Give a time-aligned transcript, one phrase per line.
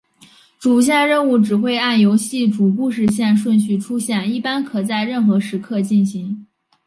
[0.57, 6.47] 主线任务只会按游戏主故事线顺序出现一般可在任何时刻进行。